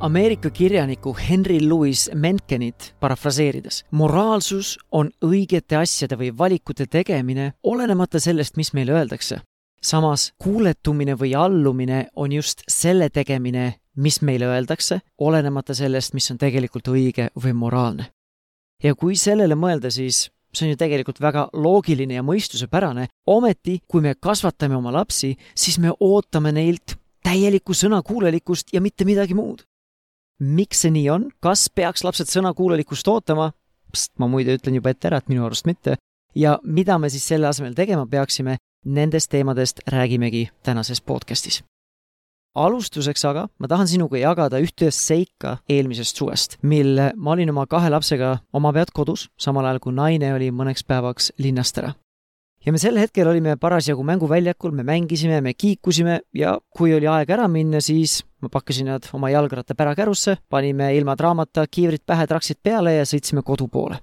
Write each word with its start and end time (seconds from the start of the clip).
Ameerika 0.00 0.50
kirjaniku 0.50 1.16
Henry 1.30 1.68
Louis 1.68 2.10
Menkenit 2.14 2.94
parafraseerides. 3.00 3.84
moraalsus 3.90 4.78
on 4.92 5.10
õigete 5.24 5.74
asjade 5.76 6.14
või 6.14 6.30
valikute 6.38 6.86
tegemine, 6.86 7.52
olenemata 7.62 8.20
sellest, 8.20 8.56
mis 8.56 8.72
meile 8.72 8.92
öeldakse. 8.92 9.40
samas 9.82 10.32
kuuletumine 10.38 11.14
või 11.14 11.34
allumine 11.34 12.06
on 12.16 12.32
just 12.32 12.62
selle 12.68 13.10
tegemine, 13.10 13.74
mis 13.96 14.22
meile 14.22 14.46
öeldakse, 14.46 15.00
olenemata 15.18 15.74
sellest, 15.74 16.14
mis 16.14 16.30
on 16.30 16.38
tegelikult 16.38 16.88
õige 16.88 17.28
või 17.44 17.52
moraalne. 17.52 18.06
ja 18.82 18.94
kui 18.94 19.16
sellele 19.16 19.54
mõelda, 19.54 19.90
siis 19.90 20.30
see 20.52 20.66
on 20.66 20.70
ju 20.70 20.76
tegelikult 20.76 21.20
väga 21.20 21.48
loogiline 21.52 22.14
ja 22.14 22.22
mõistusepärane, 22.22 23.08
ometi 23.26 23.80
kui 23.88 24.00
me 24.00 24.14
kasvatame 24.14 24.76
oma 24.76 24.92
lapsi, 24.92 25.36
siis 25.54 25.78
me 25.78 25.90
ootame 26.00 26.52
neilt 26.52 26.94
täielikku 27.22 27.74
sõnakuulelikkust 27.74 28.68
ja 28.72 28.80
mitte 28.80 29.04
midagi 29.04 29.34
muud 29.34 29.64
miks 30.38 30.84
see 30.84 30.92
nii 30.94 31.08
on, 31.10 31.28
kas 31.42 31.68
peaks 31.74 32.04
lapsed 32.06 32.30
sõnakuulelikkust 32.30 33.08
ootama? 33.10 33.52
ma 34.20 34.26
muide 34.28 34.52
ütlen 34.58 34.76
juba 34.76 34.92
ette 34.92 35.08
ära, 35.08 35.18
et 35.18 35.30
minu 35.32 35.46
arust 35.46 35.66
mitte. 35.66 35.96
ja 36.34 36.58
mida 36.62 36.98
me 36.98 37.08
siis 37.10 37.24
selle 37.26 37.48
asemel 37.48 37.74
tegema 37.74 38.06
peaksime, 38.06 38.56
nendest 38.84 39.30
teemadest 39.30 39.80
räägimegi 39.88 40.48
tänases 40.62 41.00
podcastis. 41.00 41.62
alustuseks 42.54 43.24
aga 43.24 43.48
ma 43.58 43.68
tahan 43.68 43.88
sinuga 43.88 44.18
jagada 44.18 44.60
ühte 44.60 44.90
seika 44.90 45.58
eelmisest 45.68 46.16
suvest, 46.16 46.58
mil 46.62 47.00
ma 47.16 47.32
olin 47.32 47.50
oma 47.50 47.66
kahe 47.66 47.90
lapsega 47.90 48.38
oma 48.52 48.72
pead 48.72 48.92
kodus, 48.92 49.28
samal 49.38 49.64
ajal 49.64 49.80
kui 49.80 49.92
naine 49.92 50.34
oli 50.34 50.50
mõneks 50.50 50.84
päevaks 50.84 51.32
linnast 51.38 51.78
ära 51.78 51.94
ja 52.66 52.72
me 52.72 52.78
sel 52.78 52.98
hetkel 53.00 53.28
olime 53.28 53.56
parasjagu 53.56 54.04
mänguväljakul, 54.04 54.72
me 54.72 54.82
mängisime, 54.82 55.40
me 55.40 55.54
kiikusime 55.54 56.20
ja 56.34 56.58
kui 56.70 56.94
oli 56.94 57.06
aeg 57.06 57.30
ära 57.30 57.48
minna, 57.48 57.80
siis 57.80 58.22
ma 58.42 58.50
pakkasin 58.52 58.88
nad 58.90 59.08
oma 59.12 59.30
jalgratta 59.32 59.74
pärakärusse, 59.74 60.38
panime 60.50 60.92
ilma 60.96 61.16
draamata 61.18 61.66
kiivrid 61.66 62.04
pähe, 62.06 62.26
traksid 62.26 62.60
peale 62.62 62.94
ja 62.98 63.08
sõitsime 63.08 63.42
kodu 63.42 63.68
poole. 63.68 64.00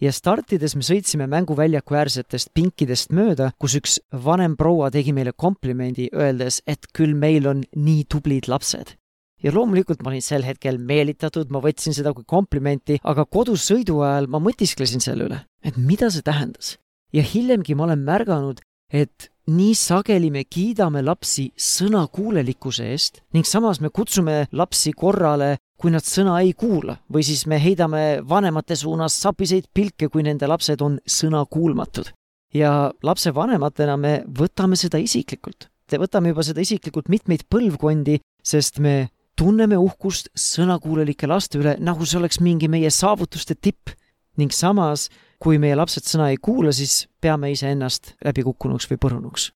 ja 0.00 0.12
startides 0.14 0.76
me 0.78 0.84
sõitsime 0.86 1.26
mänguväljaku 1.26 1.96
äärsetest 1.98 2.52
pinkidest 2.54 3.10
mööda, 3.10 3.50
kus 3.58 3.74
üks 3.74 3.98
vanem 4.24 4.54
proua 4.56 4.92
tegi 4.94 5.12
meile 5.12 5.32
komplimendi, 5.34 6.06
öeldes, 6.14 6.62
et 6.66 6.86
küll 6.94 7.16
meil 7.18 7.48
on 7.50 7.64
nii 7.74 8.04
tublid 8.06 8.46
lapsed 8.46 8.94
ja 9.42 9.52
loomulikult 9.54 10.02
ma 10.02 10.12
olin 10.12 10.22
sel 10.22 10.46
hetkel 10.46 10.78
meelitatud, 10.78 11.50
ma 11.50 11.62
võtsin 11.62 11.94
seda 11.94 12.12
kui 12.14 12.26
komplimenti, 12.26 12.98
aga 13.02 13.24
kodus 13.26 13.66
sõidu 13.70 14.00
ajal 14.06 14.30
ma 14.30 14.42
mõtisklesin 14.42 15.02
selle 15.02 15.26
üle, 15.26 15.40
et 15.62 15.78
mida 15.78 16.10
see 16.10 16.22
tähendas 16.26 16.76
ja 17.14 17.24
hiljemgi 17.24 17.74
ma 17.74 17.88
olen 17.88 18.02
märganud, 18.06 18.60
et 18.92 19.30
nii 19.48 19.74
sageli 19.74 20.28
me 20.30 20.44
kiidame 20.44 21.00
lapsi 21.04 21.48
sõnakuulelikkuse 21.56 22.90
eest 22.92 23.22
ning 23.34 23.48
samas 23.48 23.80
me 23.80 23.88
kutsume 23.94 24.46
lapsi 24.52 24.92
korrale, 24.92 25.56
kui 25.78 25.92
nad 25.94 26.04
sõna 26.04 26.38
ei 26.42 26.52
kuula 26.58 26.98
või 27.12 27.24
siis 27.24 27.46
me 27.48 27.60
heidame 27.62 28.20
vanemate 28.28 28.76
suunas 28.76 29.16
sapiseid 29.22 29.70
pilke, 29.74 30.08
kui 30.08 30.24
nende 30.26 30.48
lapsed 30.50 30.82
on 30.84 30.98
sõnakuulmatud. 31.06 32.12
ja 32.54 32.90
lapsevanematena 33.02 33.96
me 33.96 34.22
võtame 34.26 34.76
seda 34.76 34.98
isiklikult. 34.98 35.68
võtame 35.92 36.28
juba 36.28 36.42
seda 36.42 36.60
isiklikult 36.60 37.08
mitmeid 37.08 37.44
põlvkondi, 37.48 38.20
sest 38.42 38.78
me 38.78 39.08
tunneme 39.36 39.76
uhkust 39.76 40.28
sõnakuulelike 40.34 41.26
laste 41.26 41.58
üle, 41.58 41.76
nagu 41.78 42.04
see 42.04 42.18
oleks 42.18 42.40
mingi 42.40 42.68
meie 42.68 42.90
saavutuste 42.90 43.54
tipp 43.54 43.94
ning 44.36 44.52
samas 44.52 45.08
kui 45.42 45.58
meie 45.62 45.76
lapsed 45.78 46.06
sõna 46.06 46.30
ei 46.32 46.38
kuula, 46.42 46.72
siis 46.74 47.06
peame 47.20 47.52
iseennast 47.54 48.14
läbikukkunuks 48.24 48.88
või 48.90 49.00
põrunuks. 49.04 49.50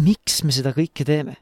miks 0.00 0.42
me 0.44 0.52
seda 0.52 0.72
kõike 0.72 1.04
teeme? 1.04 1.36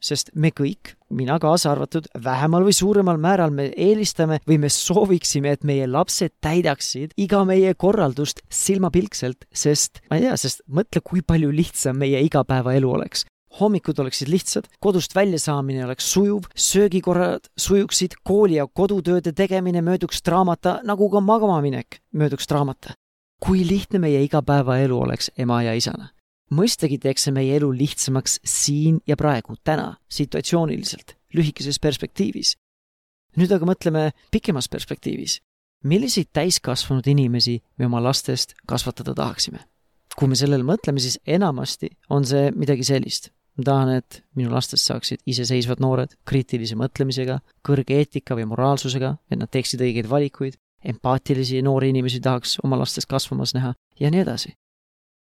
sest 0.00 0.30
me 0.32 0.48
kõik, 0.48 0.94
mina 1.12 1.34
kaasa 1.36 1.74
arvatud, 1.74 2.06
vähemal 2.24 2.64
või 2.64 2.72
suuremal 2.72 3.18
määral 3.20 3.50
me 3.52 3.66
eelistame 3.76 4.38
või 4.48 4.56
me 4.62 4.70
sooviksime, 4.72 5.52
et 5.52 5.64
meie 5.64 5.84
lapsed 5.86 6.32
täidaksid 6.40 7.12
iga 7.20 7.42
meie 7.44 7.74
korraldust 7.74 8.40
silmapilkselt, 8.48 9.44
sest 9.52 10.00
ma 10.08 10.16
ei 10.16 10.24
tea, 10.24 10.38
sest 10.40 10.64
mõtle, 10.72 11.04
kui 11.04 11.20
palju 11.20 11.52
lihtsam 11.52 12.00
meie 12.00 12.22
igapäevaelu 12.24 12.94
oleks 12.96 13.26
hommikud 13.58 13.98
oleksid 13.98 14.28
lihtsad, 14.30 14.68
kodust 14.80 15.14
väljasaamine 15.14 15.84
oleks 15.84 16.12
sujuv, 16.12 16.46
söögikorrad 16.54 17.50
sujuksid, 17.58 18.14
kooli 18.24 18.58
ja 18.60 18.66
kodutööde 18.66 19.32
tegemine 19.36 19.82
mööduks 19.82 20.22
draamata, 20.26 20.78
nagu 20.86 21.10
ka 21.10 21.20
magamaminek 21.20 22.00
mööduks 22.14 22.48
draamata. 22.48 22.94
kui 23.40 23.64
lihtne 23.64 23.98
meie 23.98 24.20
igapäevaelu 24.22 24.98
oleks 25.00 25.30
ema 25.38 25.62
ja 25.62 25.72
isana. 25.74 26.10
mõistagi 26.52 26.98
teeks 26.98 27.22
see 27.24 27.32
meie 27.32 27.56
elu 27.56 27.72
lihtsamaks 27.72 28.40
siin 28.44 29.00
ja 29.06 29.16
praegu, 29.16 29.54
täna, 29.64 29.96
situatsiooniliselt, 30.08 31.16
lühikeses 31.34 31.80
perspektiivis. 31.80 32.56
nüüd 33.36 33.52
aga 33.52 33.66
mõtleme 33.66 34.10
pikemas 34.30 34.68
perspektiivis. 34.68 35.40
milliseid 35.84 36.28
täiskasvanud 36.32 37.06
inimesi 37.06 37.62
me 37.78 37.86
oma 37.86 38.02
lastest 38.02 38.54
kasvatada 38.66 39.14
tahaksime? 39.14 39.58
kui 40.16 40.28
me 40.28 40.36
sellele 40.36 40.62
mõtleme, 40.64 41.00
siis 41.00 41.18
enamasti 41.26 41.88
on 42.10 42.24
see 42.24 42.50
midagi 42.50 42.84
sellist 42.84 43.30
ma 43.58 43.64
tahan, 43.66 43.92
et 44.00 44.22
minu 44.38 44.52
lastest 44.52 44.88
saaksid 44.88 45.22
iseseisvad 45.26 45.82
noored, 45.82 46.14
kriitilise 46.28 46.78
mõtlemisega, 46.78 47.40
kõrge 47.66 47.98
eetika 48.00 48.36
või 48.38 48.46
moraalsusega, 48.52 49.16
et 49.30 49.40
nad 49.40 49.50
teeksid 49.50 49.82
õigeid 49.84 50.08
valikuid, 50.10 50.56
empaatilisi 50.84 51.62
noori 51.62 51.90
inimesi 51.92 52.20
tahaks 52.24 52.58
oma 52.64 52.78
lastest 52.80 53.10
kasvamas 53.10 53.54
näha 53.54 53.74
ja 54.00 54.10
nii 54.10 54.24
edasi. 54.24 54.54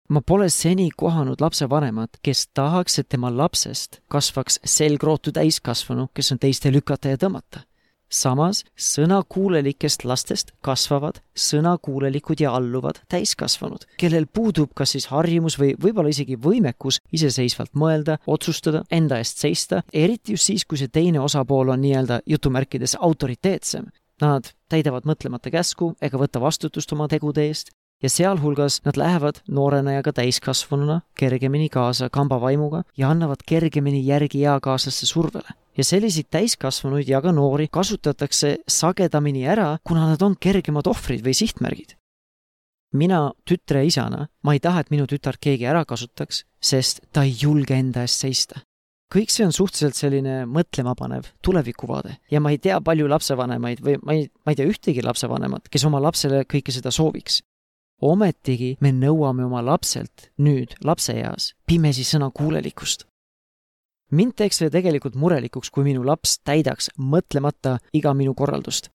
ma 0.09 0.23
pole 0.25 0.49
seni 0.49 0.89
kohanud 0.97 1.41
lapsevanemat, 1.41 2.17
kes 2.23 2.47
tahaks, 2.55 2.99
et 2.99 3.09
tema 3.09 3.29
lapsest 3.31 4.01
kasvaks 4.09 4.61
selgrootu 4.65 5.33
täiskasvanu, 5.33 6.09
kes 6.15 6.33
on 6.33 6.39
teiste 6.39 6.73
lükata 6.73 7.09
ja 7.13 7.19
tõmmata 7.21 7.61
samas 8.09 8.65
sõnakuulelikest 8.77 10.05
lastest 10.09 10.53
kasvavad 10.65 11.21
sõnakuulelikud 11.39 12.41
ja 12.43 12.53
alluvad 12.57 13.01
täiskasvanud, 13.13 13.85
kellel 14.01 14.27
puudub 14.27 14.73
kas 14.75 14.97
siis 14.97 15.09
harjumus 15.13 15.59
või 15.61 15.75
võib-olla 15.81 16.13
isegi 16.13 16.39
võimekus 16.41 17.01
iseseisvalt 17.13 17.75
mõelda, 17.79 18.19
otsustada, 18.27 18.83
enda 18.91 19.21
eest 19.23 19.45
seista, 19.45 19.83
eriti 19.93 20.35
just 20.37 20.51
siis, 20.51 20.65
kui 20.65 20.81
see 20.81 20.93
teine 20.93 21.21
osapool 21.21 21.75
on 21.75 21.83
nii-öelda 21.85 22.23
jutumärkides 22.27 22.97
autoriteetsem. 23.01 23.91
Nad 24.19 24.51
täidavad 24.69 25.07
mõtlemata 25.07 25.51
käsku 25.55 25.93
ega 26.03 26.19
võta 26.19 26.41
vastutust 26.43 26.93
oma 26.93 27.07
tegude 27.09 27.45
eest 27.47 27.71
ja 28.03 28.11
sealhulgas 28.11 28.81
nad 28.85 28.99
lähevad 28.99 29.41
noorena 29.49 29.93
ja 29.93 30.03
ka 30.03 30.13
täiskasvanuna 30.13 31.01
kergemini 31.19 31.69
kaasa 31.69 32.11
kambavaimuga 32.11 32.83
ja 32.97 33.11
annavad 33.11 33.43
kergemini 33.47 34.07
järgi 34.07 34.45
eakaaslaste 34.45 35.07
survele 35.07 35.55
ja 35.79 35.87
selliseid 35.87 36.29
täiskasvanuid 36.35 37.09
ja 37.09 37.21
ka 37.23 37.33
noori 37.33 37.69
kasutatakse 37.73 38.57
sagedamini 38.69 39.47
ära, 39.49 39.77
kuna 39.87 40.09
nad 40.11 40.23
on 40.27 40.37
kergemad 40.41 40.91
ohvrid 40.91 41.25
või 41.25 41.37
sihtmärgid. 41.39 41.95
mina 42.93 43.33
tütre 43.45 43.83
isana, 43.85 44.29
ma 44.43 44.55
ei 44.57 44.61
taha, 44.65 44.81
et 44.81 44.91
minu 44.91 45.05
tütart 45.07 45.37
keegi 45.41 45.67
ära 45.69 45.85
kasutaks, 45.85 46.45
sest 46.61 47.03
ta 47.13 47.23
ei 47.23 47.35
julge 47.41 47.75
enda 47.77 48.03
eest 48.03 48.25
seista. 48.25 48.61
kõik 49.15 49.31
see 49.31 49.45
on 49.47 49.53
suhteliselt 49.53 49.95
selline 49.95 50.47
mõtlemapanev 50.47 51.31
tulevikuvaade 51.43 52.17
ja 52.31 52.41
ma 52.41 52.51
ei 52.51 52.59
tea 52.59 52.81
palju 52.81 53.09
lapsevanemaid 53.09 53.81
või 53.81 53.97
ma 54.03 54.13
ei, 54.13 54.31
ma 54.45 54.53
ei 54.53 54.57
tea 54.57 54.67
ühtegi 54.67 55.03
lapsevanemat, 55.03 55.69
kes 55.69 55.85
oma 55.85 56.01
lapsele 56.01 56.45
kõike 56.45 56.73
seda 56.73 56.91
sooviks 56.91 57.41
ometigi 58.01 58.77
me 58.81 58.93
nõuame 58.93 59.45
oma 59.45 59.63
lapselt 59.65 60.31
nüüd 60.39 60.75
lapseeas 60.85 61.55
pimesi 61.67 62.05
sõnakuulelikkust 62.07 63.07
mind 64.11 64.37
teeks 64.37 64.63
see 64.63 64.71
tegelikult 64.73 65.17
murelikuks, 65.19 65.71
kui 65.71 65.85
minu 65.85 66.05
laps 66.07 66.39
täidaks 66.47 66.91
mõtlemata 66.97 67.79
iga 67.93 68.15
minu 68.17 68.35
korraldust 68.35 68.91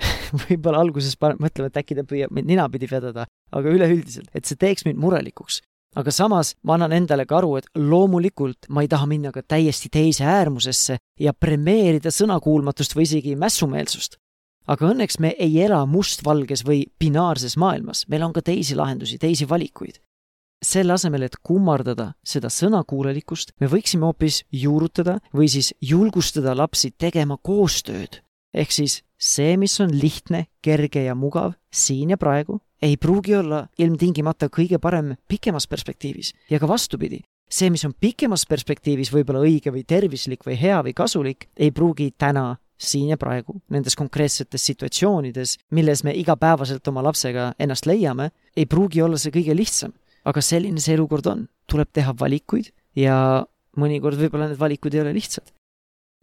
võib-olla 0.46 0.80
alguses 0.84 1.16
mõtleme, 1.20 1.68
et 1.68 1.80
äkki 1.80 1.96
ta 1.98 2.04
püüab 2.08 2.32
mind 2.34 2.48
ninapidi 2.50 2.88
vedada, 2.90 3.26
aga 3.52 3.74
üleüldiselt, 3.74 4.30
et 4.34 4.48
see 4.48 4.58
teeks 4.60 4.86
mind 4.86 5.00
murelikuks. 5.00 5.60
aga 5.98 6.12
samas 6.14 6.54
ma 6.62 6.76
annan 6.76 6.92
endale 6.94 7.24
ka 7.26 7.40
aru, 7.40 7.56
et 7.58 7.66
loomulikult 7.74 8.68
ma 8.70 8.84
ei 8.84 8.88
taha 8.88 9.08
minna 9.10 9.32
ka 9.34 9.42
täiesti 9.42 9.90
teise 9.90 10.24
äärmusesse 10.24 10.98
ja 11.18 11.32
premeerida 11.34 12.12
sõnakuulmatust 12.14 12.94
või 12.94 13.08
isegi 13.08 13.36
mässumeelsust. 13.36 14.16
aga 14.66 14.92
õnneks 14.92 15.18
me 15.18 15.34
ei 15.38 15.60
ela 15.60 15.84
mustvalges 15.86 16.64
või 16.64 16.84
binaarses 16.98 17.56
maailmas, 17.56 18.06
meil 18.08 18.22
on 18.22 18.32
ka 18.32 18.42
teisi 18.42 18.76
lahendusi, 18.78 19.18
teisi 19.18 19.48
valikuid 19.48 19.98
selle 20.62 20.92
asemel, 20.92 21.24
et 21.26 21.38
kummardada 21.42 22.12
seda 22.24 22.50
sõnakuulelikkust, 22.52 23.54
me 23.60 23.68
võiksime 23.70 24.08
hoopis 24.08 24.42
juurutada 24.52 25.18
või 25.32 25.48
siis 25.48 25.72
julgustada 25.80 26.56
lapsi 26.56 26.92
tegema 26.98 27.38
koostööd. 27.42 28.22
ehk 28.54 28.72
siis 28.72 29.02
see, 29.18 29.56
mis 29.56 29.80
on 29.80 29.92
lihtne, 29.94 30.46
kerge 30.62 31.04
ja 31.04 31.14
mugav 31.14 31.54
siin 31.70 32.10
ja 32.10 32.16
praegu, 32.16 32.60
ei 32.82 32.96
pruugi 32.96 33.34
olla 33.36 33.68
ilmtingimata 33.78 34.48
kõige 34.48 34.78
parem 34.78 35.14
pikemas 35.28 35.66
perspektiivis 35.66 36.32
ja 36.50 36.58
ka 36.58 36.68
vastupidi, 36.68 37.20
see, 37.50 37.70
mis 37.70 37.84
on 37.84 37.94
pikemas 37.94 38.46
perspektiivis 38.46 39.12
võib-olla 39.12 39.44
õige 39.44 39.72
või 39.74 39.84
tervislik 39.84 40.46
või 40.46 40.56
hea 40.60 40.80
või 40.82 40.94
kasulik, 40.96 41.48
ei 41.56 41.70
pruugi 41.70 42.10
täna 42.18 42.56
siin 42.80 43.10
ja 43.12 43.18
praegu, 43.20 43.60
nendes 43.68 43.96
konkreetsetes 43.96 44.64
situatsioonides, 44.70 45.58
milles 45.76 46.04
me 46.04 46.14
igapäevaselt 46.16 46.88
oma 46.88 47.04
lapsega 47.04 47.52
ennast 47.60 47.86
leiame, 47.86 48.30
ei 48.56 48.66
pruugi 48.66 49.02
olla 49.02 49.20
see 49.20 49.34
kõige 49.34 49.56
lihtsam. 49.56 49.92
Aga 50.24 50.42
selline 50.44 50.82
see 50.82 50.96
elukord 50.98 51.26
on, 51.30 51.46
tuleb 51.70 51.90
teha 51.94 52.14
valikuid 52.18 52.72
ja 52.98 53.46
mõnikord 53.78 54.18
võib-olla 54.20 54.50
need 54.50 54.60
valikud 54.60 54.94
ei 54.94 55.02
ole 55.04 55.14
lihtsad. 55.16 55.52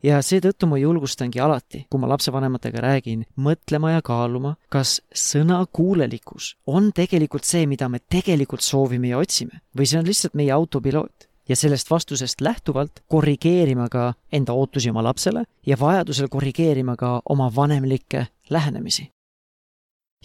Ja 0.06 0.20
seetõttu 0.22 0.68
ma 0.70 0.78
julgustangi 0.78 1.40
alati, 1.42 1.88
kui 1.90 1.98
ma 1.98 2.10
lapsevanematega 2.12 2.84
räägin, 2.84 3.24
mõtlema 3.42 3.96
ja 3.96 4.04
kaaluma, 4.06 4.54
kas 4.70 5.00
sõnakuulelikkus 5.10 6.52
on 6.70 6.92
tegelikult 6.94 7.48
see, 7.50 7.66
mida 7.66 7.90
me 7.90 8.04
tegelikult 8.06 8.62
soovime 8.62 9.10
ja 9.10 9.18
otsime 9.18 9.64
või 9.74 9.90
see 9.90 9.98
on 9.98 10.06
lihtsalt 10.06 10.38
meie 10.38 10.54
autopiloot. 10.54 11.26
ja 11.48 11.56
sellest 11.56 11.90
vastusest 11.90 12.42
lähtuvalt 12.42 13.00
korrigeerima 13.08 13.88
ka 13.90 14.14
enda 14.32 14.54
ootusi 14.54 14.90
oma 14.90 15.04
lapsele 15.04 15.46
ja 15.66 15.78
vajadusel 15.80 16.28
korrigeerima 16.28 16.96
ka 16.96 17.22
oma 17.26 17.48
vanemlikke 17.56 18.28
lähenemisi 18.50 19.10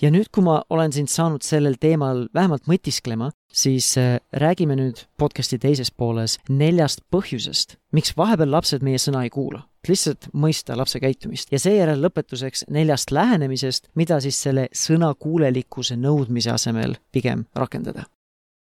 ja 0.00 0.11
nüüd, 0.12 0.31
kui 0.33 0.44
ma 0.44 0.61
olen 0.73 0.93
sind 0.94 1.11
saanud 1.12 1.44
sellel 1.44 1.77
teemal 1.81 2.27
vähemalt 2.35 2.69
mõtisklema, 2.71 3.31
siis 3.53 3.93
äh, 4.00 4.17
räägime 4.33 4.77
nüüd 4.79 5.05
podcasti 5.21 5.59
teises 5.61 5.93
pooles 5.93 6.39
neljast 6.49 7.05
põhjusest, 7.12 7.77
miks 7.93 8.17
vahepeal 8.17 8.53
lapsed 8.55 8.85
meie 8.87 9.00
sõna 9.03 9.27
ei 9.27 9.33
kuula. 9.33 9.67
lihtsalt 9.89 10.29
mõista 10.33 10.77
lapse 10.79 11.00
käitumist 11.03 11.50
ja 11.50 11.59
seejärel 11.59 11.99
lõpetuseks 12.05 12.69
neljast 12.71 13.11
lähenemisest, 13.11 13.89
mida 13.99 14.21
siis 14.23 14.39
selle 14.39 14.69
sõnakuulelikkuse 14.71 15.97
nõudmise 15.99 16.53
asemel 16.55 16.95
pigem 17.12 17.45
rakendada. 17.55 18.05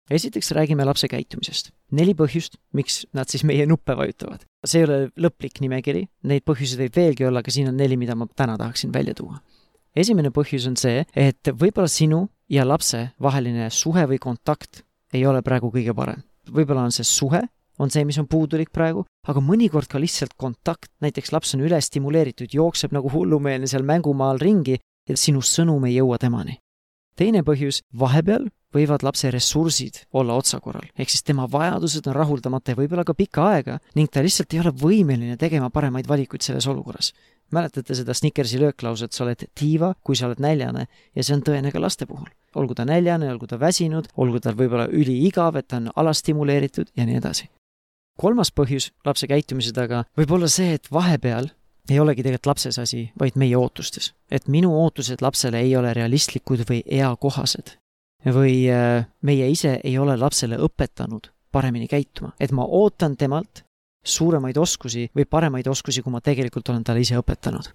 esiteks 0.10 0.52
räägime 0.52 0.86
lapse 0.86 1.08
käitumisest. 1.08 1.72
neli 1.92 2.14
põhjust, 2.14 2.58
miks 2.74 3.06
nad 3.14 3.30
siis 3.30 3.44
meie 3.44 3.66
nuppe 3.66 3.96
vajutavad. 3.96 4.46
see 4.66 4.82
ei 4.82 4.86
ole 4.86 5.10
lõplik 5.18 5.62
nimekiri, 5.62 6.08
neid 6.24 6.44
põhjuseid 6.44 6.80
võib 6.80 6.96
veelgi 6.96 7.26
olla, 7.26 7.40
aga 7.40 7.52
siin 7.52 7.70
on 7.70 7.78
neli, 7.78 7.98
mida 7.98 8.16
ma 8.16 8.28
täna 8.36 8.58
tahaksin 8.58 8.94
välja 8.94 9.14
tuua 9.14 9.40
esimene 9.96 10.32
põhjus 10.34 10.68
on 10.70 10.78
see, 10.80 11.04
et 11.16 11.54
võib-olla 11.54 11.90
sinu 11.92 12.26
ja 12.50 12.66
lapse 12.68 13.10
vaheline 13.22 13.70
suhe 13.72 14.06
või 14.10 14.20
kontakt 14.22 14.84
ei 15.14 15.26
ole 15.30 15.42
praegu 15.46 15.72
kõige 15.74 15.94
parem. 15.96 16.24
võib-olla 16.50 16.84
on 16.84 16.92
see 16.92 17.06
suhe, 17.08 17.42
on 17.80 17.90
see, 17.90 18.04
mis 18.06 18.18
on 18.20 18.28
puudulik 18.28 18.72
praegu, 18.74 19.06
aga 19.28 19.42
mõnikord 19.42 19.88
ka 19.90 20.02
lihtsalt 20.02 20.36
kontakt, 20.38 20.92
näiteks 21.02 21.32
laps 21.32 21.54
on 21.56 21.64
ülestimuleeritud, 21.64 22.52
jookseb 22.52 22.94
nagu 22.94 23.10
hullumeelne 23.10 23.70
seal 23.70 23.86
mängumaal 23.88 24.42
ringi 24.42 24.80
ja 25.10 25.16
sinu 25.18 25.42
sõnum 25.42 25.86
ei 25.88 25.96
jõua 25.98 26.20
temani. 26.20 26.60
teine 27.16 27.44
põhjus, 27.46 27.84
vahepeal 27.94 28.48
võivad 28.74 29.04
lapse 29.06 29.30
ressursid 29.32 30.00
olla 30.18 30.34
otsakorral, 30.34 30.88
ehk 30.98 31.10
siis 31.10 31.24
tema 31.24 31.46
vajadused 31.46 32.08
on 32.10 32.16
rahuldamata 32.18 32.74
ja 32.74 32.80
võib-olla 32.80 33.04
ka 33.06 33.14
pikka 33.14 33.46
aega 33.52 33.78
ning 33.96 34.10
ta 34.10 34.24
lihtsalt 34.26 34.54
ei 34.54 34.60
ole 34.64 34.74
võimeline 34.74 35.38
tegema 35.38 35.70
paremaid 35.70 36.10
valikuid 36.10 36.42
selles 36.42 36.68
olukorras 36.68 37.14
mäletate 37.54 37.96
seda 37.98 38.14
Snickersi 38.18 38.60
lööklauset, 38.62 39.14
sa 39.14 39.26
oled 39.26 39.46
tiiva, 39.58 39.94
kui 40.04 40.18
sa 40.20 40.28
oled 40.30 40.42
näljane 40.44 40.88
ja 41.16 41.24
see 41.24 41.36
on 41.38 41.44
tõene 41.46 41.72
ka 41.74 41.82
laste 41.82 42.08
puhul. 42.10 42.30
olgu 42.56 42.76
ta 42.76 42.86
näljane, 42.86 43.32
olgu 43.32 43.48
ta 43.48 43.60
väsinud, 43.60 44.10
olgu 44.18 44.40
tal 44.40 44.56
võib-olla 44.58 44.88
üliigav, 44.92 45.58
et 45.58 45.68
ta 45.68 45.80
on 45.82 45.92
alastimuleeritud 45.96 46.94
ja 46.98 47.06
nii 47.06 47.18
edasi. 47.22 47.50
kolmas 48.20 48.52
põhjus 48.52 48.92
lapse 49.06 49.28
käitumise 49.28 49.74
taga 49.74 50.04
võib 50.18 50.32
olla 50.32 50.48
see, 50.48 50.74
et 50.74 50.92
vahepeal 50.92 51.50
ei 51.90 52.00
olegi 52.00 52.24
tegelikult 52.24 52.54
lapses 52.54 52.80
asi, 52.80 53.12
vaid 53.20 53.36
meie 53.36 53.58
ootustes. 53.58 54.14
et 54.32 54.48
minu 54.48 54.74
ootused 54.84 55.22
lapsele 55.22 55.60
ei 55.60 55.76
ole 55.76 55.94
realistlikud 55.94 56.66
või 56.70 56.84
eakohased. 56.86 57.78
või 58.26 58.70
äh, 58.72 59.06
meie 59.22 59.50
ise 59.50 59.80
ei 59.84 59.98
ole 59.98 60.18
lapsele 60.18 60.58
õpetanud 60.58 61.32
paremini 61.52 61.88
käituma, 61.88 62.34
et 62.40 62.52
ma 62.52 62.66
ootan 62.66 63.18
temalt 63.18 63.64
suuremaid 64.04 64.58
oskusi 64.58 65.10
või 65.16 65.26
paremaid 65.26 65.68
oskusi, 65.68 66.02
kui 66.02 66.12
ma 66.12 66.22
tegelikult 66.22 66.70
olen 66.70 66.84
talle 66.84 67.02
ise 67.02 67.18
õpetanud. 67.20 67.72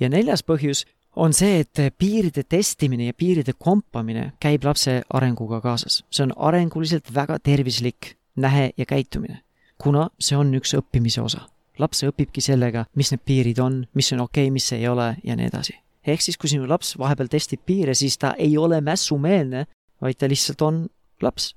ja 0.00 0.08
neljas 0.08 0.42
põhjus 0.42 0.84
on 1.16 1.32
see, 1.32 1.60
et 1.64 1.96
piiride 1.98 2.44
testimine 2.44 3.08
ja 3.08 3.14
piiride 3.16 3.54
kompamine 3.58 4.32
käib 4.40 4.64
lapse 4.64 5.02
arenguga 5.10 5.60
kaasas. 5.60 6.04
see 6.10 6.22
on 6.22 6.32
arenguliselt 6.36 7.14
väga 7.14 7.38
tervislik 7.38 8.16
nähe 8.36 8.70
ja 8.76 8.86
käitumine, 8.86 9.42
kuna 9.78 10.10
see 10.18 10.36
on 10.36 10.54
üks 10.54 10.76
õppimise 10.76 11.22
osa. 11.22 11.48
laps 11.78 12.04
õpibki 12.04 12.40
sellega, 12.40 12.86
mis 12.94 13.10
need 13.12 13.20
piirid 13.24 13.58
on, 13.58 13.86
mis 13.94 14.12
on 14.12 14.20
okei 14.20 14.46
okay,, 14.46 14.50
mis 14.52 14.72
ei 14.72 14.88
ole 14.88 15.16
ja 15.24 15.36
nii 15.36 15.46
edasi. 15.46 15.74
ehk 16.06 16.22
siis, 16.22 16.36
kui 16.36 16.48
sinu 16.48 16.68
laps 16.68 16.98
vahepeal 16.98 17.28
testib 17.28 17.60
piire, 17.66 17.94
siis 17.94 18.18
ta 18.18 18.34
ei 18.38 18.58
ole 18.58 18.80
mässumeelne, 18.80 19.66
vaid 20.00 20.16
ta 20.16 20.28
lihtsalt 20.28 20.62
on 20.62 20.88
laps. 21.22 21.54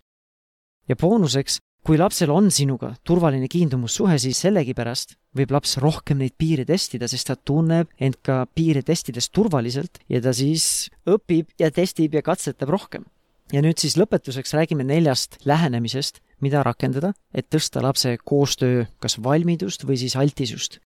ja 0.90 0.96
boonuseks 0.96 1.60
kui 1.90 1.98
lapsel 1.98 2.30
on 2.30 2.52
sinuga 2.54 2.92
turvaline 3.02 3.48
kiindumussuhe, 3.50 4.14
siis 4.22 4.38
sellegipärast 4.44 5.16
võib 5.34 5.50
laps 5.56 5.72
rohkem 5.82 6.20
neid 6.22 6.36
piire 6.38 6.62
testida, 6.62 7.08
sest 7.10 7.32
ta 7.32 7.36
tunneb 7.50 7.90
end 7.98 8.20
ka 8.22 8.44
piire 8.54 8.84
testides 8.86 9.32
turvaliselt 9.34 9.98
ja 10.06 10.20
ta 10.22 10.30
siis 10.38 10.92
õpib 11.10 11.50
ja 11.58 11.72
testib 11.74 12.14
ja 12.14 12.22
katsetab 12.22 12.70
rohkem. 12.70 13.08
ja 13.50 13.64
nüüd 13.66 13.82
siis 13.82 13.96
lõpetuseks 13.98 14.54
räägime 14.54 14.86
neljast 14.86 15.40
lähenemisest, 15.50 16.22
mida 16.46 16.62
rakendada, 16.62 17.16
et 17.34 17.50
tõsta 17.50 17.82
lapse 17.82 18.14
koostöö 18.22 18.86
kas 19.02 19.18
valmidust 19.18 19.88
või 19.90 19.98
siis 19.98 20.14
altisust. 20.16 20.78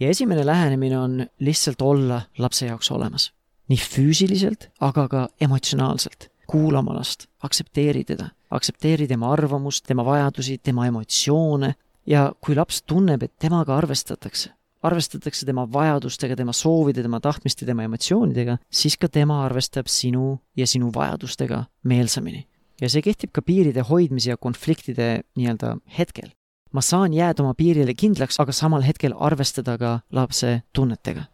ja 0.00 0.10
esimene 0.12 0.44
lähenemine 0.44 0.98
on 0.98 1.26
lihtsalt 1.40 1.80
olla 1.80 2.26
lapse 2.38 2.66
jaoks 2.66 2.90
olemas. 2.90 3.32
nii 3.68 3.78
füüsiliselt, 3.78 4.68
aga 4.80 5.08
ka 5.08 5.28
emotsionaalselt 5.40 6.28
kuulama 6.46 6.94
last, 6.94 7.30
aktsepteeri 7.40 8.04
teda, 8.04 8.28
aktsepteeri 8.50 9.06
tema 9.08 9.32
arvamust, 9.32 9.84
tema 9.86 10.04
vajadusi, 10.04 10.58
tema 10.58 10.86
emotsioone 10.86 11.74
ja 12.06 12.30
kui 12.40 12.56
laps 12.56 12.82
tunneb, 12.82 13.22
et 13.22 13.32
temaga 13.38 13.76
arvestatakse, 13.76 14.50
arvestatakse 14.82 15.46
tema 15.46 15.66
vajadustega, 15.72 16.36
tema 16.36 16.52
soovide, 16.56 17.02
tema 17.02 17.20
tahtmiste, 17.20 17.66
tema 17.66 17.86
emotsioonidega, 17.86 18.58
siis 18.70 18.96
ka 18.98 19.08
tema 19.08 19.44
arvestab 19.44 19.90
sinu 19.90 20.38
ja 20.56 20.66
sinu 20.66 20.90
vajadustega 20.94 21.64
meelsamini. 21.84 22.46
ja 22.80 22.88
see 22.88 23.02
kehtib 23.04 23.28
ka 23.36 23.42
piiride 23.44 23.82
hoidmise 23.84 24.30
ja 24.30 24.36
konfliktide 24.36 25.22
nii-öelda 25.36 25.76
hetkel. 25.98 26.30
ma 26.72 26.80
saan 26.80 27.12
jääda 27.14 27.42
oma 27.42 27.54
piirile 27.54 27.94
kindlaks, 27.94 28.40
aga 28.40 28.52
samal 28.52 28.82
hetkel 28.82 29.14
arvestada 29.18 29.78
ka 29.78 30.00
lapse 30.10 30.62
tunnetega. 30.72 31.24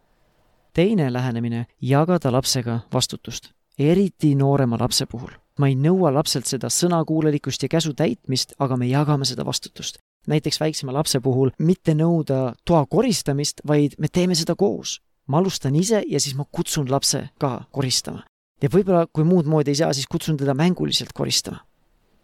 teine 0.72 1.12
lähenemine, 1.12 1.66
jagada 1.80 2.32
lapsega 2.32 2.80
vastutust 2.92 3.56
eriti 3.78 4.34
noorema 4.34 4.76
lapse 4.80 5.06
puhul. 5.06 5.30
Ma 5.58 5.68
ei 5.68 5.76
nõua 5.76 6.12
lapselt 6.14 6.46
seda 6.46 6.70
sõnakuulelikkust 6.72 7.62
ja 7.62 7.68
käsu 7.68 7.94
täitmist, 7.96 8.54
aga 8.58 8.76
me 8.76 8.88
jagame 8.88 9.24
seda 9.24 9.44
vastutust. 9.44 9.98
näiteks 10.26 10.60
väiksema 10.60 10.92
lapse 10.92 11.20
puhul 11.20 11.50
mitte 11.58 11.94
nõuda 11.94 12.54
toa 12.64 12.86
koristamist, 12.86 13.60
vaid 13.66 13.94
me 13.98 14.08
teeme 14.08 14.34
seda 14.34 14.54
koos. 14.54 15.00
ma 15.26 15.38
alustan 15.38 15.74
ise 15.74 16.02
ja 16.06 16.20
siis 16.20 16.36
ma 16.36 16.44
kutsun 16.52 16.90
lapse 16.90 17.28
ka 17.38 17.64
koristama. 17.70 18.24
ja 18.62 18.68
võib-olla, 18.68 19.06
kui 19.12 19.24
muud 19.24 19.46
moodi 19.46 19.70
ei 19.70 19.74
saa, 19.74 19.92
siis 19.92 20.06
kutsun 20.06 20.36
teda 20.36 20.54
mänguliselt 20.54 21.12
koristama 21.12 21.60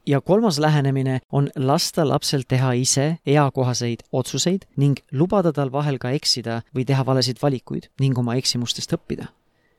ja 0.07 0.21
kolmas 0.21 0.59
lähenemine 0.59 1.21
on 1.33 1.51
lasta 1.57 2.09
lapsel 2.09 2.43
teha 2.49 2.73
ise 2.73 3.19
eakohaseid 3.27 4.03
otsuseid 4.12 4.67
ning 4.77 4.99
lubada 5.12 5.53
tal 5.53 5.73
vahel 5.73 5.99
ka 5.99 6.11
eksida 6.11 6.62
või 6.75 6.85
teha 6.85 7.07
valesid 7.07 7.39
valikuid 7.43 7.89
ning 8.01 8.19
oma 8.19 8.35
eksimustest 8.35 8.93
õppida 8.93 9.31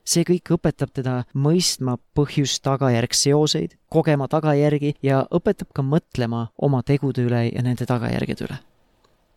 see 0.06 0.26
kõik 0.28 0.54
õpetab 0.58 0.92
teda 0.94 1.16
mõistma 1.34 1.98
põhjus-tagajärg 2.18 3.16
seoseid, 3.16 3.78
kogema 3.90 4.28
tagajärgi 4.28 4.96
ja 5.04 5.24
õpetab 5.32 5.72
ka 5.76 5.86
mõtlema 5.86 6.48
oma 6.58 6.84
tegude 6.84 7.26
üle 7.28 7.48
ja 7.50 7.64
nende 7.64 7.88
tagajärgede 7.90 8.48
üle. 8.48 8.60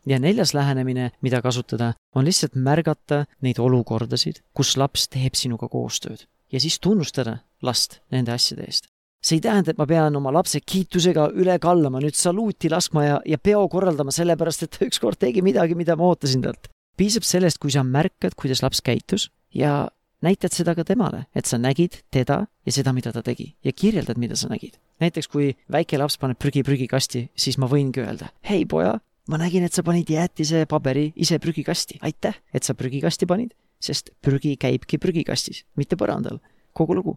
ja 0.06 0.18
neljas 0.22 0.54
lähenemine, 0.54 1.10
mida 1.22 1.42
kasutada, 1.42 1.94
on 2.14 2.24
lihtsalt 2.24 2.54
märgata 2.54 3.24
neid 3.42 3.58
olukordasid, 3.58 4.42
kus 4.54 4.76
laps 4.76 5.08
teeb 5.08 5.34
sinuga 5.34 5.68
koostööd 5.68 6.26
ja 6.52 6.60
siis 6.60 6.78
tunnustada 6.80 7.38
last 7.62 8.00
nende 8.10 8.32
asjade 8.32 8.62
eest 8.62 8.86
see 9.26 9.40
ei 9.40 9.42
tähenda, 9.42 9.72
et 9.72 9.80
ma 9.80 9.86
pean 9.90 10.16
oma 10.18 10.30
lapse 10.34 10.60
kiitusega 10.62 11.30
üle 11.34 11.56
kallama, 11.62 12.00
nüüd 12.02 12.14
saluuti 12.14 12.70
laskma 12.70 13.04
ja, 13.04 13.16
ja 13.26 13.38
peo 13.42 13.64
korraldama, 13.72 14.14
sellepärast 14.14 14.66
et 14.66 14.76
ta 14.76 14.86
ükskord 14.86 15.18
tegi 15.18 15.42
midagi, 15.42 15.74
mida 15.78 15.96
ma 15.98 16.12
ootasin 16.12 16.44
talt. 16.44 16.70
piisab 16.96 17.26
sellest, 17.26 17.58
kui 17.60 17.72
sa 17.74 17.82
märkad, 17.84 18.36
kuidas 18.38 18.62
laps 18.64 18.80
käitus 18.84 19.28
ja 19.52 19.88
näitad 20.24 20.54
seda 20.54 20.74
ka 20.76 20.84
temale, 20.86 21.26
et 21.36 21.46
sa 21.48 21.58
nägid 21.60 22.00
teda 22.12 22.44
ja 22.66 22.72
seda, 22.72 22.92
mida 22.96 23.12
ta 23.12 23.22
tegi 23.22 23.52
ja 23.64 23.72
kirjeldad, 23.72 24.18
mida 24.18 24.36
sa 24.36 24.48
nägid. 24.48 24.78
näiteks 25.00 25.28
kui 25.28 25.52
väike 25.72 25.98
laps 25.98 26.16
paneb 26.18 26.38
prügi 26.38 26.62
prügikasti, 26.64 27.28
siis 27.36 27.58
ma 27.58 27.68
võingi 27.68 28.00
öelda, 28.00 28.30
hei 28.48 28.64
poja, 28.64 28.96
ma 29.28 29.40
nägin, 29.40 29.66
et 29.66 29.76
sa 29.76 29.84
panid 29.86 30.10
jäätisepaberi 30.10 31.12
ise 31.16 31.38
prügikasti, 31.42 32.00
aitäh, 32.06 32.38
et 32.54 32.64
sa 32.64 32.74
prügikasti 32.74 33.28
panid, 33.28 33.52
sest 33.82 34.12
prügi 34.24 34.56
käibki 34.60 34.98
prügikastis, 35.02 35.64
mitte 35.76 35.98
põrandal, 36.00 36.40
kogu 36.72 36.96
lugu. 36.96 37.16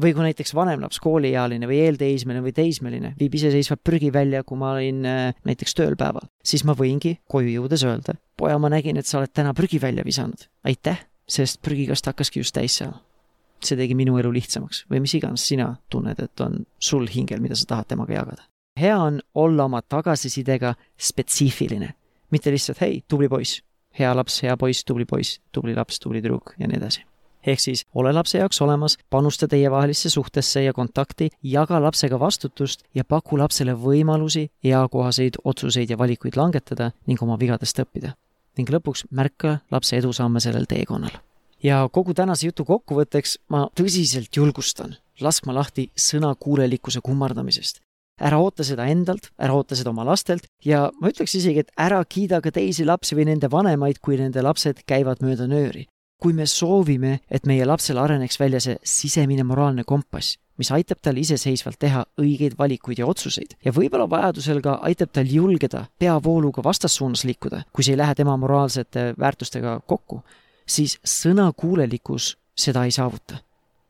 või 0.00 0.14
kui 0.16 0.22
näiteks 0.24 0.54
vanem 0.56 0.80
laps, 0.80 0.96
kooliealine 1.02 1.66
või 1.68 1.82
eelteismeline 1.84 2.40
või 2.40 2.54
teismeline 2.56 3.10
viib 3.18 3.34
iseseisvalt 3.36 3.82
prügi 3.84 4.08
välja, 4.14 4.40
kui 4.48 4.56
ma 4.56 4.70
olin 4.72 5.04
äh, 5.04 5.34
näiteks 5.44 5.74
tööl 5.76 5.96
päeval, 5.98 6.24
siis 6.42 6.64
ma 6.64 6.72
võingi 6.78 7.18
koju 7.28 7.50
jõudes 7.58 7.84
öelda, 7.84 8.14
poja, 8.36 8.56
ma 8.58 8.70
nägin, 8.72 8.96
et 8.96 9.06
sa 9.06 9.18
oled 9.18 9.34
täna 9.34 9.52
prügi 9.52 9.82
välja 9.82 10.06
visanud. 10.06 10.46
aitäh, 10.64 11.04
sest 11.30 11.60
prügikast 11.62 12.10
hakkaski 12.10 12.42
just 12.42 12.54
täis 12.56 12.76
saama. 12.80 13.00
see 13.60 13.76
tegi 13.76 13.92
minu 13.92 14.14
elu 14.16 14.30
lihtsamaks 14.32 14.86
või 14.88 15.02
mis 15.04 15.12
iganes 15.18 15.42
sina 15.44 15.74
tunned, 15.92 16.16
et 16.18 16.40
on 16.40 16.62
sul 16.80 17.04
hingel, 17.12 17.42
mida 17.44 17.54
sa 17.54 17.66
tahad 17.68 17.90
temaga 17.92 18.14
jagada. 18.14 18.42
hea 18.80 18.96
on 18.98 19.20
olla 19.34 19.64
oma 19.64 19.82
tagasisidega 19.82 20.74
spetsiifiline, 20.96 21.92
mitte 22.30 22.50
lihtsalt 22.50 22.80
hei, 22.80 23.02
tubli 23.08 23.28
poiss, 23.28 23.60
hea 23.98 24.14
laps, 24.16 24.42
hea 24.42 24.56
poiss, 24.56 24.84
tubli 24.84 25.04
poiss, 25.04 25.40
tubli 25.52 25.74
laps, 25.76 26.00
tubli 26.00 26.22
tüdruk 26.22 26.54
ja 26.58 26.68
nii 26.68 26.80
edasi 26.80 27.04
ehk 27.46 27.60
siis 27.60 27.84
ole 27.94 28.12
lapse 28.12 28.38
jaoks 28.38 28.60
olemas, 28.62 28.98
panusta 29.10 29.48
teievahelisse 29.48 30.10
suhtesse 30.10 30.62
ja 30.62 30.72
kontakti, 30.72 31.30
jaga 31.42 31.82
lapsega 31.82 32.20
vastutust 32.20 32.84
ja 32.94 33.04
paku 33.04 33.38
lapsele 33.38 33.74
võimalusi 33.74 34.48
eakohaseid 34.64 35.40
otsuseid 35.44 35.90
ja 35.90 35.98
valikuid 35.98 36.36
langetada 36.36 36.90
ning 37.06 37.22
oma 37.22 37.38
vigadest 37.40 37.80
õppida. 37.80 38.14
Ning 38.58 38.70
lõpuks 38.70 39.06
märka 39.10 39.58
lapse 39.70 39.96
edusamme 39.96 40.40
sellel 40.40 40.66
teekonnal. 40.70 41.12
ja 41.62 41.88
kogu 41.92 42.14
tänase 42.14 42.46
jutu 42.46 42.64
kokkuvõtteks 42.64 43.38
ma 43.48 43.68
tõsiselt 43.74 44.36
julgustan 44.36 44.96
laskma 45.20 45.54
lahti 45.54 45.90
sõnakuulelikkuse 45.96 47.00
kummardamisest 47.04 47.80
ära 48.20 48.38
oota 48.38 48.64
seda 48.64 48.84
endalt, 48.86 49.30
ära 49.38 49.54
oota 49.56 49.76
seda 49.76 49.90
oma 49.90 50.04
lastelt 50.04 50.46
ja 50.64 50.90
ma 51.00 51.08
ütleks 51.08 51.34
isegi, 51.34 51.64
et 51.64 51.72
ära 51.76 52.02
kiida 52.04 52.40
ka 52.40 52.52
teisi 52.52 52.84
lapsi 52.84 53.16
või 53.16 53.30
nende 53.30 53.48
vanemaid, 53.50 54.00
kui 54.00 54.18
nende 54.20 54.42
lapsed 54.44 54.84
käivad 54.86 55.24
mööda 55.24 55.48
nööri 55.48 55.86
kui 56.20 56.36
me 56.36 56.46
soovime, 56.46 57.18
et 57.32 57.48
meie 57.48 57.64
lapsel 57.64 57.98
areneks 57.98 58.38
välja 58.40 58.60
see 58.60 58.76
sisemine 58.84 59.44
moraalne 59.48 59.86
kompass, 59.88 60.36
mis 60.60 60.70
aitab 60.76 61.00
tal 61.02 61.18
iseseisvalt 61.20 61.78
teha 61.80 62.04
õigeid 62.20 62.56
valikuid 62.58 63.00
ja 63.00 63.08
otsuseid 63.10 63.56
ja 63.64 63.72
võib-olla 63.76 64.08
vajadusel 64.10 64.60
ka 64.64 64.78
aitab 64.88 65.12
tal 65.16 65.30
julgeda 65.30 65.86
peavooluga 65.98 66.64
vastassuunas 66.64 67.24
liikuda, 67.28 67.64
kui 67.72 67.86
see 67.86 67.96
ei 67.96 68.02
lähe 68.02 68.14
tema 68.18 68.36
moraalsete 68.40 69.10
väärtustega 69.18 69.80
kokku, 69.86 70.22
siis 70.66 70.98
sõnakuulelikkus 71.04 72.34
seda 72.54 72.84
ei 72.84 72.94
saavuta. 72.94 73.40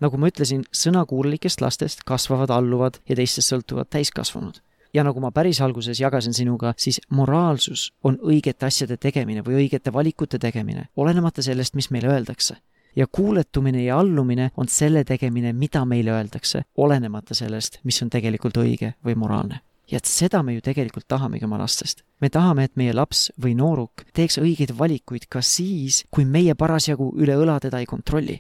nagu 0.01 0.17
ma 0.17 0.31
ütlesin, 0.31 0.63
sõnakuulelikest 0.73 1.61
lastest 1.61 2.07
kasvavad, 2.09 2.51
alluvad 2.51 3.03
ja 3.09 3.17
teistest 3.19 3.53
sõltuvad 3.53 3.91
täiskasvanud 3.93 4.63
ja 4.95 5.05
nagu 5.05 5.21
ma 5.21 5.31
päris 5.31 5.61
alguses 5.61 6.01
jagasin 6.01 6.35
sinuga, 6.35 6.75
siis 6.77 7.01
moraalsus 7.11 7.91
on 8.05 8.19
õigete 8.19 8.67
asjade 8.67 8.97
tegemine 8.97 9.45
või 9.47 9.65
õigete 9.65 9.93
valikute 9.93 10.39
tegemine, 10.39 10.89
olenemata 10.97 11.43
sellest, 11.43 11.75
mis 11.75 11.91
meile 11.91 12.11
öeldakse. 12.11 12.57
Ja 12.97 13.07
kuuletumine 13.07 13.85
ja 13.85 13.99
allumine 13.99 14.51
on 14.57 14.69
selle 14.69 15.05
tegemine, 15.05 15.53
mida 15.53 15.85
meile 15.85 16.15
öeldakse, 16.17 16.63
olenemata 16.77 17.35
sellest, 17.35 17.81
mis 17.85 18.03
on 18.03 18.11
tegelikult 18.11 18.57
õige 18.57 18.95
või 19.05 19.17
moraalne 19.17 19.61
ja 19.91 19.99
et 19.99 20.07
seda 20.07 20.43
me 20.47 20.55
ju 20.55 20.61
tegelikult 20.63 21.09
tahamegi 21.09 21.45
oma 21.45 21.59
lastest. 21.59 22.05
me 22.21 22.29
tahame, 22.31 22.65
et 22.65 22.77
meie 22.77 22.93
laps 22.95 23.31
või 23.43 23.57
nooruk 23.59 24.05
teeks 24.15 24.39
õigeid 24.39 24.77
valikuid 24.79 25.27
ka 25.29 25.43
siis, 25.43 26.05
kui 26.11 26.25
meie 26.25 26.55
parasjagu 26.55 27.11
üle 27.19 27.35
õla 27.35 27.59
teda 27.61 27.81
ei 27.81 27.87
kontrolli 27.91 28.39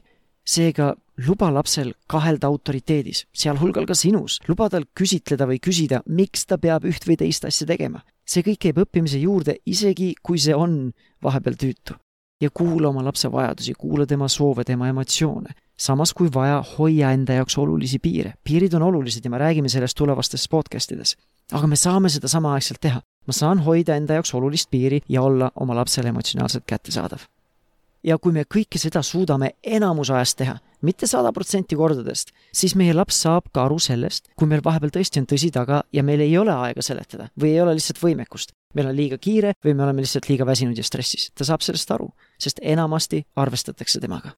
seega 0.50 0.94
luba 1.26 1.50
lapsel 1.52 1.92
kahelda 2.10 2.48
autoriteedis, 2.48 3.26
sealhulgal 3.32 3.86
ka 3.88 3.94
sinus, 3.94 4.38
luba 4.48 4.70
tal 4.72 4.86
küsitleda 4.96 5.46
või 5.48 5.60
küsida, 5.62 6.00
miks 6.06 6.46
ta 6.48 6.58
peab 6.58 6.86
üht 6.88 7.06
või 7.06 7.18
teist 7.20 7.44
asja 7.44 7.66
tegema. 7.68 8.02
see 8.30 8.44
kõik 8.46 8.60
käib 8.62 8.76
õppimise 8.78 9.18
juurde, 9.18 9.56
isegi 9.66 10.14
kui 10.22 10.38
see 10.38 10.54
on 10.54 10.92
vahepeal 11.22 11.56
tüütu. 11.58 11.96
Ja 12.40 12.50
kuula 12.54 12.88
oma 12.88 13.04
lapse 13.04 13.32
vajadusi, 13.32 13.74
kuula 13.78 14.06
tema 14.06 14.28
soove, 14.28 14.64
tema 14.64 14.88
emotsioone. 14.88 15.54
samas, 15.80 16.12
kui 16.14 16.28
vaja, 16.34 16.64
hoia 16.78 17.12
enda 17.12 17.32
jaoks 17.32 17.58
olulisi 17.58 17.98
piire. 17.98 18.34
piirid 18.44 18.74
on 18.74 18.82
olulised 18.82 19.24
ja 19.24 19.30
me 19.30 19.38
räägime 19.38 19.68
sellest 19.68 19.96
tulevastes 19.96 20.48
podcast 20.48 20.92
ides. 20.92 21.16
aga 21.52 21.66
me 21.66 21.76
saame 21.76 22.08
seda 22.08 22.28
samaaegselt 22.28 22.80
teha. 22.80 23.02
ma 23.26 23.32
saan 23.32 23.58
hoida 23.58 23.96
enda 23.96 24.14
jaoks 24.14 24.34
olulist 24.34 24.70
piiri 24.70 25.00
ja 25.08 25.22
olla 25.22 25.50
oma 25.54 25.74
lapsele 25.74 26.08
emotsionaalselt 26.08 26.64
kättesaadav 26.66 27.20
ja 28.04 28.18
kui 28.18 28.32
me 28.32 28.44
kõike 28.48 28.80
seda 28.80 29.02
suudame 29.04 29.54
enamus 29.62 30.10
ajast 30.10 30.38
teha, 30.40 30.56
mitte 30.86 31.08
sada 31.10 31.32
protsenti 31.36 31.76
kordadest, 31.76 32.32
siis 32.52 32.74
meie 32.78 32.94
laps 32.96 33.20
saab 33.24 33.50
ka 33.54 33.66
aru 33.66 33.78
sellest, 33.82 34.30
kui 34.38 34.48
meil 34.48 34.64
vahepeal 34.64 34.92
tõesti 34.94 35.20
on 35.20 35.28
tõsi 35.30 35.50
taga 35.54 35.82
ja 35.92 36.04
meil 36.06 36.24
ei 36.24 36.36
ole 36.40 36.54
aega 36.54 36.84
seletada 36.84 37.28
või 37.40 37.54
ei 37.54 37.60
ole 37.60 37.76
lihtsalt 37.76 38.00
võimekust. 38.02 38.56
meil 38.74 38.86
on 38.86 38.96
liiga 38.96 39.18
kiire 39.18 39.54
või 39.64 39.74
me 39.74 39.82
oleme 39.82 40.04
lihtsalt 40.04 40.28
liiga 40.28 40.46
väsinud 40.46 40.78
ja 40.78 40.84
stressis. 40.84 41.30
ta 41.34 41.44
saab 41.44 41.60
sellest 41.60 41.90
aru, 41.90 42.10
sest 42.40 42.60
enamasti 42.62 43.24
arvestatakse 43.36 44.00
temaga. 44.00 44.36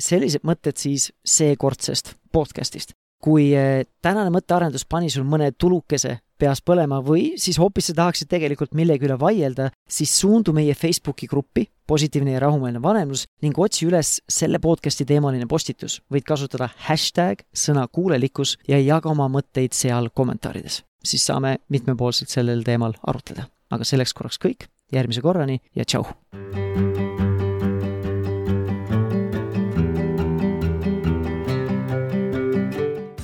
sellised 0.00 0.40
mõtted 0.48 0.76
siis 0.76 1.12
seekordsest 1.24 2.14
podcastist. 2.32 2.92
kui 3.20 3.52
eh, 3.54 3.84
tänane 4.02 4.30
mõttearendus 4.30 4.86
pani 4.88 5.10
sul 5.10 5.24
mõne 5.24 5.52
tulukese 5.52 6.18
peas 6.40 6.62
põlema 6.64 7.00
või 7.04 7.34
siis 7.40 7.58
hoopis 7.60 7.90
sa 7.90 7.96
tahaksid 7.98 8.30
tegelikult 8.30 8.72
millegi 8.74 9.04
üle 9.04 9.18
vaielda, 9.20 9.68
siis 9.88 10.12
suundu 10.22 10.54
meie 10.56 10.74
Facebooki 10.74 11.28
gruppi 11.28 11.66
positiivne 11.90 12.36
ja 12.36 12.40
rahumeelne 12.46 12.82
vanemlus 12.82 13.26
ning 13.44 13.58
otsi 13.58 13.86
üles 13.88 14.18
selle 14.30 14.60
podcasti 14.62 15.04
teemaline 15.04 15.46
postitus. 15.50 16.00
võid 16.12 16.24
kasutada 16.24 16.70
hashtag 16.86 17.44
sõna 17.52 17.86
kuulelikkus 17.92 18.56
ja 18.68 18.78
jaga 18.80 19.10
oma 19.10 19.28
mõtteid 19.28 19.76
seal 19.76 20.10
kommentaarides. 20.14 20.82
siis 21.04 21.26
saame 21.26 21.58
mitmepoolselt 21.68 22.28
sellel 22.28 22.62
teemal 22.64 22.94
arutleda. 23.06 23.48
aga 23.70 23.84
selleks 23.84 24.14
korraks 24.14 24.38
kõik, 24.38 24.68
järgmise 24.92 25.22
korrani 25.24 25.60
ja 25.76 25.84
tšau! 25.84 26.06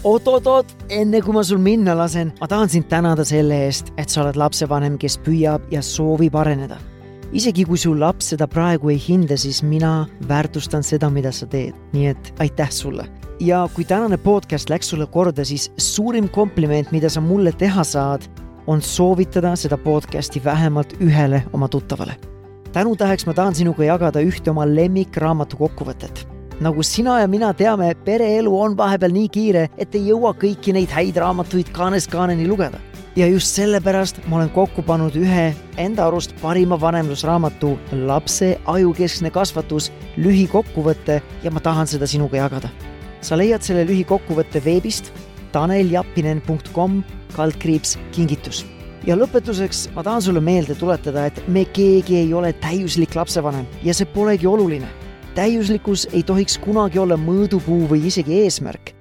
oot-oot-oot, 0.06 0.70
enne 0.94 1.18
kui 1.24 1.34
ma 1.34 1.42
sul 1.44 1.58
minna 1.62 1.96
lasen, 1.98 2.30
ma 2.38 2.46
tahan 2.50 2.70
sind 2.70 2.86
tänada 2.90 3.24
selle 3.26 3.56
eest, 3.66 3.90
et 3.98 4.12
sa 4.12 4.22
oled 4.22 4.38
lapsevanem, 4.38 4.98
kes 5.02 5.18
püüab 5.24 5.64
ja 5.74 5.82
soovib 5.82 6.36
areneda. 6.38 6.78
isegi 7.34 7.64
kui 7.66 7.76
su 7.76 7.90
laps 7.98 8.28
seda 8.30 8.46
praegu 8.46 8.92
ei 8.92 9.00
hinda, 9.02 9.36
siis 9.36 9.58
mina 9.66 10.06
väärtustan 10.28 10.86
seda, 10.86 11.10
mida 11.10 11.32
sa 11.34 11.46
teed, 11.50 11.74
nii 11.92 12.06
et 12.12 12.32
aitäh 12.38 12.70
sulle. 12.70 13.08
ja 13.40 13.66
kui 13.74 13.84
tänane 13.84 14.16
podcast 14.16 14.70
läks 14.70 14.88
sulle 14.88 15.06
korda, 15.06 15.44
siis 15.44 15.70
suurim 15.76 16.28
kompliment, 16.28 16.92
mida 16.92 17.10
sa 17.10 17.20
mulle 17.20 17.52
teha 17.52 17.84
saad, 17.84 18.28
on 18.66 18.82
soovitada 18.82 19.56
seda 19.56 19.76
podcasti 19.76 20.44
vähemalt 20.44 20.96
ühele 21.00 21.42
oma 21.52 21.68
tuttavale. 21.68 22.16
tänutäheks 22.72 23.26
ma 23.26 23.34
tahan 23.34 23.54
sinuga 23.54 23.84
jagada 23.84 24.20
ühte 24.20 24.50
oma 24.50 24.66
lemmikraamatu 24.66 25.56
kokkuvõtet 25.56 26.26
nagu 26.60 26.82
sina 26.82 27.20
ja 27.20 27.28
mina 27.28 27.52
teame, 27.54 27.94
pereelu 28.04 28.52
on 28.60 28.76
vahepeal 28.76 29.12
nii 29.12 29.28
kiire, 29.28 29.66
et 29.78 29.94
ei 29.94 30.08
jõua 30.10 30.32
kõiki 30.40 30.72
neid 30.72 30.92
häid 30.94 31.18
raamatuid 31.20 31.72
kaanest 31.76 32.10
kaaneni 32.12 32.48
lugeda. 32.48 32.78
ja 33.16 33.26
just 33.26 33.54
sellepärast 33.56 34.18
ma 34.28 34.36
olen 34.36 34.50
kokku 34.52 34.82
pannud 34.82 35.14
ühe 35.16 35.54
enda 35.80 36.06
arust 36.06 36.34
parima 36.42 36.76
vanemlusraamatu 36.80 37.78
Lapse 37.92 38.58
ajukeskne 38.66 39.30
kasvatus 39.30 39.92
lühikokkuvõte 40.16 41.22
ja 41.42 41.50
ma 41.50 41.60
tahan 41.60 41.86
seda 41.86 42.06
sinuga 42.06 42.36
jagada. 42.36 42.68
sa 43.20 43.36
leiad 43.36 43.62
selle 43.62 43.86
lühikokkuvõtte 43.86 44.64
veebist 44.64 45.12
taneljappinen.com 45.52 47.02
kaldkriips 47.36 47.96
kingitus 48.16 48.64
ja 49.06 49.16
lõpetuseks 49.16 49.86
ma 49.94 50.02
tahan 50.02 50.22
sulle 50.22 50.40
meelde 50.40 50.74
tuletada, 50.74 51.28
et 51.28 51.42
me 51.48 51.64
keegi 51.64 52.22
ei 52.24 52.34
ole 52.34 52.52
täiuslik 52.62 53.14
lapsevanem 53.14 53.68
ja 53.84 53.94
see 53.94 54.08
polegi 54.10 54.48
oluline 54.50 54.88
täiuslikkus 55.36 56.08
ei 56.12 56.22
tohiks 56.22 56.56
kunagi 56.58 56.98
olla 56.98 57.18
mõõdupuu 57.20 57.90
või 57.90 58.06
isegi 58.08 58.40
eesmärk. 58.44 58.94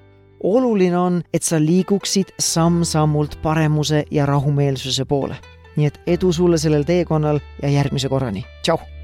oluline 0.44 0.98
on, 0.98 1.22
et 1.34 1.44
sa 1.44 1.60
liiguksid 1.60 2.34
samm-sammult 2.40 3.40
paremuse 3.42 4.04
ja 4.12 4.26
rahumeelsuse 4.26 5.06
poole. 5.06 5.36
nii 5.76 5.88
et 5.88 6.00
edu 6.08 6.32
sulle 6.32 6.58
sellel 6.58 6.84
teekonnal 6.84 7.40
ja 7.62 7.70
järgmise 7.70 8.10
korrani, 8.10 8.46
tšau! 8.62 8.95